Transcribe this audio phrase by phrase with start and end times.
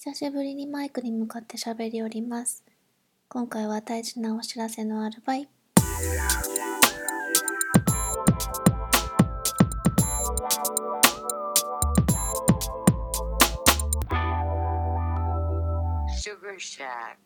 [0.00, 2.62] 久しぶりにマイクに向かって喋りおります。
[3.28, 5.48] 今回は大事なお知らせのあるばい。
[16.16, 17.16] Sugar Shack.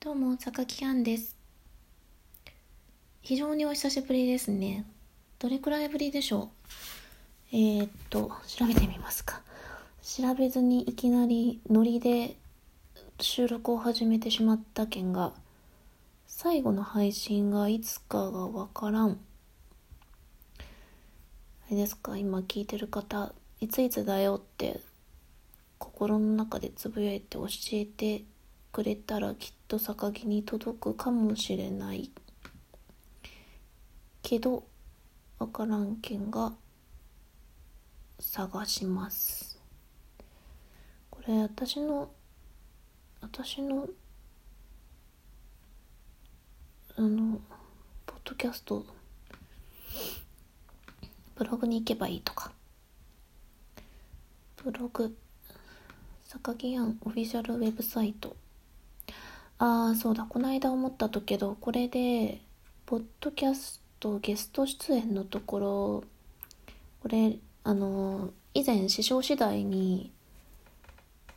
[0.00, 1.36] どうも、榊杏です。
[3.20, 4.86] 非常にお久しぶりですね。
[5.38, 6.48] どれくらいぶりでしょう？
[7.52, 9.42] えー、っと、調べてみますか。
[10.02, 12.36] 調べずにいきなりノリで
[13.20, 15.32] 収録を始めてしまった件が、
[16.26, 19.18] 最後の配信がいつかがわからん。
[20.60, 24.80] あれですか、今聞いてる方、いついつだよって
[25.78, 28.22] 心の中でつぶやいて教えて
[28.70, 32.10] くれたらきっと榊に届くかもしれない
[34.22, 34.64] けど
[35.38, 36.52] わからん件が
[38.20, 39.57] 探します
[41.28, 42.08] これ私の
[43.20, 43.86] 私の
[46.96, 47.38] あの
[48.06, 48.82] ポッドキャスト
[51.36, 52.50] ブログに行けばいいとか。
[54.64, 55.14] ブログ
[56.28, 58.34] 榊庵オフィシャルウェブサイト。
[59.58, 60.24] ああそうだ。
[60.26, 62.40] この間思ったとけどこれで
[62.86, 66.04] ポッドキャストゲスト出演のところ
[67.02, 70.10] これあの以前師匠次第に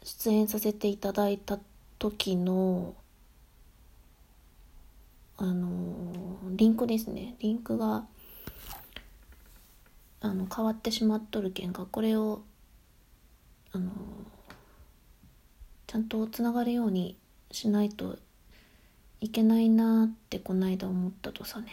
[0.03, 1.59] 出演させていただいた
[1.99, 2.95] 時の
[5.37, 5.69] あの
[6.51, 7.35] リンクですね。
[7.39, 8.05] リンクが
[10.19, 12.43] あの変わってしまっとるけんがこれを
[13.71, 13.91] あの
[15.87, 17.17] ちゃんとつながるように
[17.51, 18.17] しないと
[19.19, 21.67] いけないなってこないだ思ったとさね。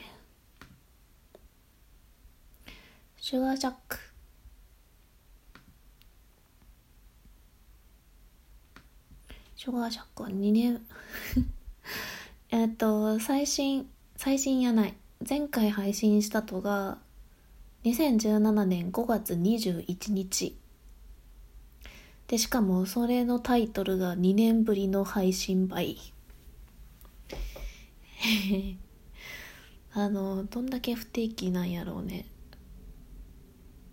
[3.20, 4.07] シュガージャック。
[9.68, 10.80] シュガージャックは2年。
[12.48, 14.94] えっと最新最新やない。
[15.28, 16.96] 前回配信したとが
[17.84, 20.56] 2017年5月21日。
[22.28, 25.98] でしかもそれのタイトルが2年ぶりの配信倍。
[29.92, 32.24] あのどんだけ不定期なんやろうね。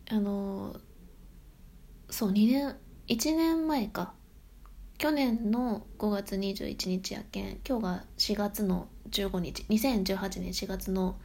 [0.10, 0.80] あの
[2.10, 2.78] そう2年
[3.10, 4.14] 1年前か。
[4.98, 11.18] 去年の5月21日やけん今日が4月の15日2018年4月の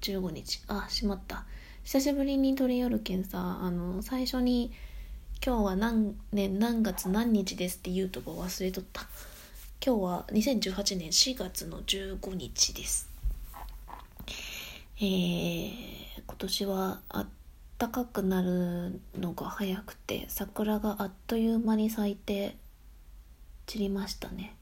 [0.00, 0.62] 15日。
[0.68, 1.44] あしまった。
[1.82, 4.70] 久しぶりに撮り寄るけんさあの最初に
[5.44, 9.02] 今日は何年何月何日ですって言うとこ忘れとった。
[9.84, 13.10] 今日は2018年4月の15日です。
[14.98, 15.72] えー、
[16.26, 17.26] 今年はあっ
[17.76, 22.56] たかくなるのが早くて桜があっという間に咲いて
[23.66, 24.54] 散りましたね。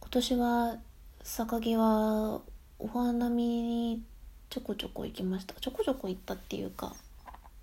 [0.00, 0.76] 今年は
[1.24, 2.40] 榊は
[2.78, 4.02] お花見に
[4.48, 5.54] ちょこちょこ行きました。
[5.60, 6.94] ちょこちょこ行ったっていうか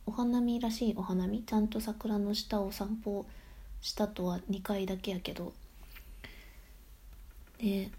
[0.06, 1.44] お花見らしいお花見？
[1.44, 3.26] ちゃんと桜の下を散歩
[3.82, 5.54] したとは2回だけやけど。
[7.58, 7.90] で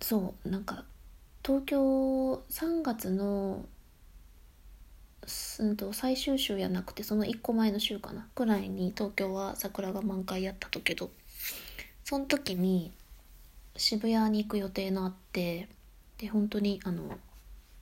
[0.00, 0.84] そうなんか
[1.44, 3.64] 東京3月の
[5.60, 8.26] うんと最終週やなくてその1個前の週かな。
[8.34, 11.10] くらいに東京は桜が満開やったとけど。
[12.08, 12.90] その時に
[13.76, 15.68] 渋谷に行く予定のあって
[16.16, 17.18] で本当にあの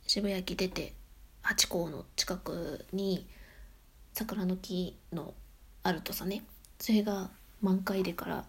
[0.05, 0.95] 渋谷駅出て
[1.43, 3.25] ハチ公の近くに
[4.15, 5.33] 桜の木の
[5.85, 6.43] あるとさね
[6.81, 7.31] それが
[7.63, 8.45] 満開でから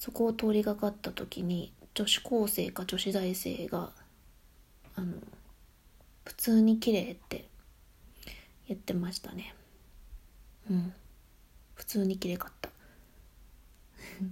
[0.00, 3.90] そこを通りがかった時に女子高生か女子大生が
[4.96, 5.14] あの
[6.24, 7.44] 普通に綺麗って
[8.68, 9.54] 言ってましたね。
[10.70, 10.92] うん。
[11.74, 12.68] 普通に綺麗かった。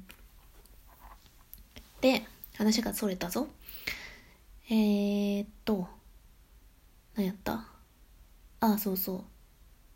[2.00, 2.24] で
[2.54, 3.48] 話がそれたぞ。
[4.69, 5.88] えー、っと
[7.14, 7.66] 何やった？
[8.60, 9.25] ああそうそう。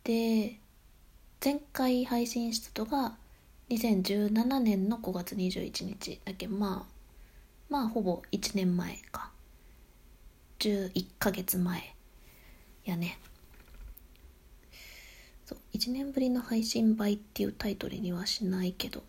[0.05, 0.59] で
[1.45, 3.17] 前回配信したのが
[3.69, 6.49] 2017年の5月21日だけ。
[6.49, 6.93] まあ
[7.69, 9.31] まあほぼ1年前か。
[10.61, 11.95] 11ヶ月前
[12.85, 13.19] やね。
[15.51, 19.03] そう1年ぶりの配信倍っていうタイトルにはしないけど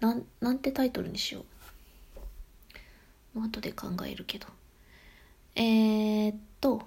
[0.00, 1.44] なんなんてタイトルにしよ
[3.34, 3.38] う。
[3.38, 4.46] もう後で考えるけど。
[5.54, 6.82] えー、っと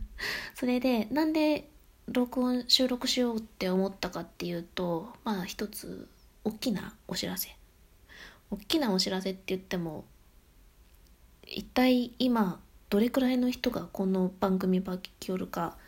[0.54, 1.70] それでなんで
[2.08, 6.06] 録音収録しようって思ったかっていうとまあ一つ
[6.44, 7.56] 大きなお知らせ。
[8.50, 10.04] 大きなお知らせって言っても
[11.46, 12.60] 一体今
[12.90, 15.78] どれくらいの人がこの番組ば聞きよるか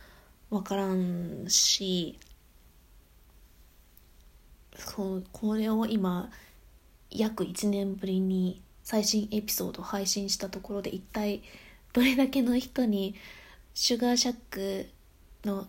[0.49, 2.19] わからんし
[4.77, 6.31] そうこれを今
[7.11, 11.43] 約1年ぶりに最新エピソード配信したところで一体
[11.93, 13.15] どれだけの人に
[13.73, 14.89] シュガーシャック
[15.45, 15.67] の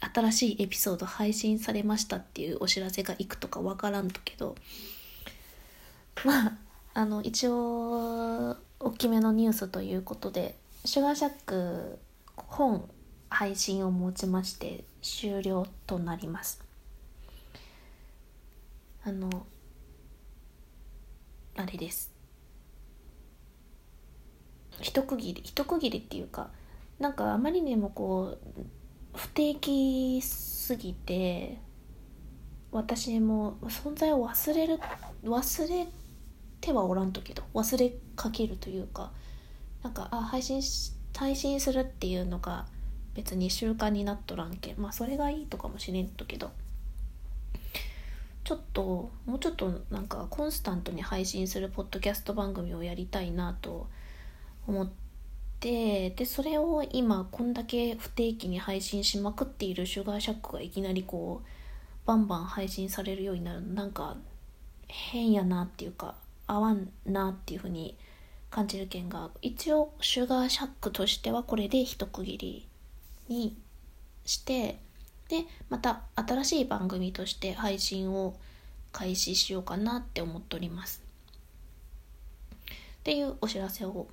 [0.00, 4.54] 新しいエピソード配信されましたっていうお知らせがいくとかわからんとけど
[6.24, 6.52] まあ
[6.94, 11.98] あの一応大きめのニュースということでシュガーシャック
[12.36, 12.88] 本
[13.28, 16.67] 配信をもちまして終了となります。
[19.08, 19.46] あの
[21.56, 22.12] あれです。
[24.82, 26.50] 一区切り一区切りっていうか
[26.98, 28.62] なんかあまりにもこう
[29.16, 31.58] 不定期すぎて
[32.70, 34.78] 私も存在を忘れる
[35.24, 35.88] 忘れ
[36.60, 39.12] てはおらんとけど忘れかけるというか
[39.82, 42.66] なんかあ配信し配信するっていうのが
[43.14, 44.78] 別に習慣になっとらんけん。
[44.78, 46.50] まあそれがいいとかもしれんとけど。
[48.48, 53.88] ちょっともうちょっとなんかコンスタントに配信するポッドキャスト番組をやりたいなと
[54.66, 54.90] 思っ
[55.60, 61.48] てでそれを今こんだけ不定期に配信しまくっているシュガーシャックがいきなりこう
[62.06, 64.16] バンバン配信されるようになるなんか
[64.86, 66.14] 変やなっていうか
[66.46, 67.98] 合わんなっていうふうに
[68.48, 72.68] 感じる件が一応シュガーシャックとしてはこれで一区切り
[73.28, 73.58] に
[74.24, 74.78] して
[75.28, 78.36] でまた新しい番組として配信を
[78.92, 81.02] 開始しようかなって思っております。
[83.00, 84.08] っていうお知らせを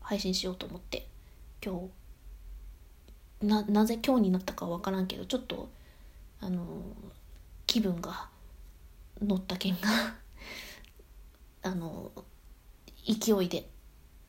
[0.00, 1.06] 配信しようと思って
[1.64, 1.88] 今
[3.40, 5.68] 日ななぜ今日になったかわからんけどちょっと
[6.40, 6.66] あの
[7.66, 8.28] 気分が
[9.20, 10.16] 乗った件が
[11.62, 12.10] あの
[13.06, 13.68] 勢いで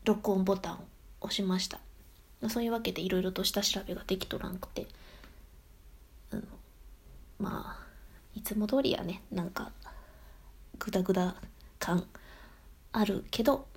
[0.04, 0.80] 録音ボタンを
[1.22, 1.80] 押しました。
[2.50, 4.86] そういうわけでいろいろと下調べができとらんくて
[7.44, 7.84] まあ
[8.36, 9.22] いつも通りやね。
[9.30, 9.72] なんか
[10.80, 11.36] グダグダ
[11.78, 12.06] 感
[12.94, 13.68] あるけど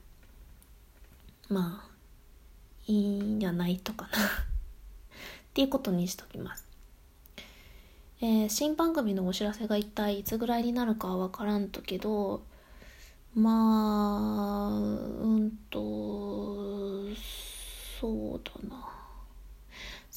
[1.49, 1.91] まあ
[2.87, 4.11] いいんじゃないとかな。
[4.23, 4.23] っ
[5.53, 6.65] ていうことにしときます。
[8.21, 12.43] えー、新番組のお知らせが一体いつぐらいになるかは分からんとけど
[13.35, 17.15] まあうんと
[18.01, 18.96] そうだな。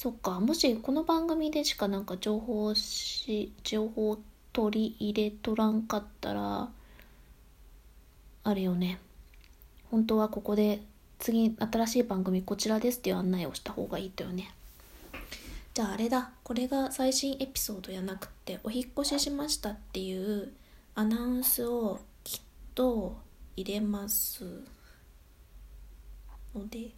[0.00, 0.40] そっか。
[0.40, 4.18] もしこの番組でしかなんか情報し情報
[4.50, 6.70] 取り入れとらんかったら
[8.42, 8.98] あれよね。
[9.90, 10.80] 本当はここで
[11.18, 14.50] 次新しい番組こちらですっていう案内をした方がいいとよね。
[15.74, 16.30] じゃああれだ。
[16.44, 20.50] これが最新エピソードやなくてお引越ししましたっていう
[20.94, 22.40] アナウンスをきっ
[22.74, 23.18] と
[23.54, 24.62] 入れます
[26.54, 26.88] ので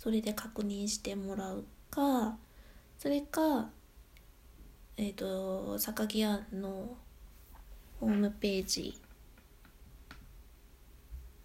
[0.00, 1.77] それで確認してもらうと。
[1.90, 2.36] か
[2.98, 3.70] それか
[4.96, 6.96] えっ、ー、と榊屋の
[8.00, 9.00] ホームページ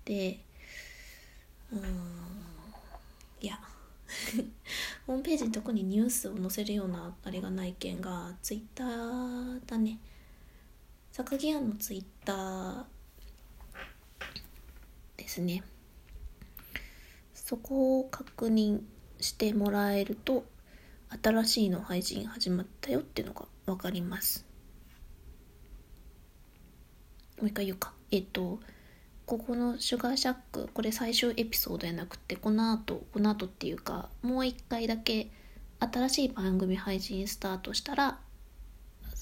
[0.05, 0.39] で
[1.71, 1.79] うん
[3.41, 3.59] いや
[5.07, 9.99] ホームページに特にニュースを載せるようなあれがない件がツイッターだね。
[11.11, 12.85] 榊庵のツイッター
[15.17, 15.63] ですね。
[17.33, 18.81] そこを確認
[19.19, 20.45] してもらえると
[21.21, 24.45] 新しいの配信始まったよっていうのが分かります。
[27.37, 27.93] もう一回言うか。
[28.11, 28.59] えっと
[29.25, 35.29] ここのシュガーシャックこれ最終エピソードやなくてこの後この後っていうかもう一回だけ
[35.79, 38.19] 新しい番組配信スタートしたら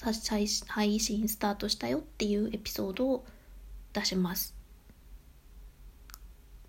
[0.00, 3.24] 配信スタートしたよっていうエピソードを
[3.92, 4.61] 出します。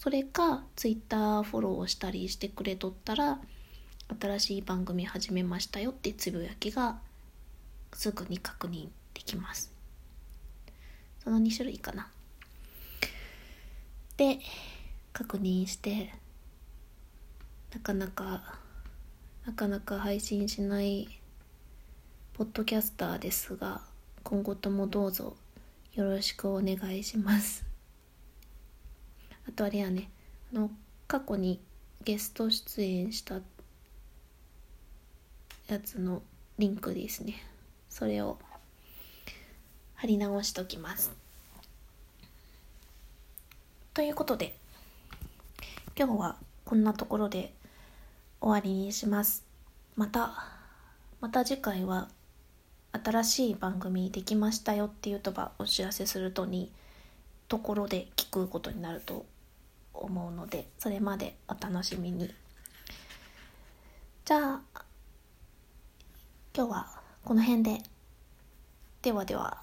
[0.03, 3.39] それか Twitter フォローをしたりしてくれとったら
[4.19, 6.97] 新しい番組始めましたよってつぶやきが
[7.93, 9.71] すぐに確認できます。
[11.23, 12.09] その2種類かな。
[14.17, 14.39] で
[15.13, 16.13] 確認して
[17.73, 18.59] なかなか
[19.45, 21.07] なかなか配信しない
[22.33, 23.79] ポッドキャスターですが
[24.23, 25.37] 今後ともどうぞ
[25.93, 27.72] よろしくお願いします。
[29.47, 30.09] あとあれやね。
[30.53, 30.71] あの
[31.07, 31.59] 過去に
[32.03, 33.35] ゲスト出演した
[35.67, 36.21] やつの
[36.57, 37.35] リンクですね。
[37.89, 38.37] それを
[39.95, 41.11] 貼り直しときます。
[43.93, 44.55] ということで
[45.95, 46.35] 今日は
[46.65, 47.53] こんなところで
[48.41, 49.43] 終わりにします。
[49.95, 50.45] また
[51.21, 52.09] また次回は
[52.91, 56.71] 新しい番組できましたよっていうとばお知らせするとに
[57.47, 59.25] ところで聞くことになると
[59.93, 62.33] 思うのでそれまでお楽しみに。
[64.25, 64.61] じゃあ
[66.55, 66.87] 今日は
[67.23, 67.81] この辺で。
[69.01, 69.61] ではでは。